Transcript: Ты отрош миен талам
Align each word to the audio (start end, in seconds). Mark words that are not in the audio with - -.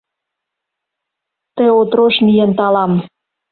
Ты 1.55 1.63
отрош 1.81 2.13
миен 2.25 2.51
талам 2.57 2.91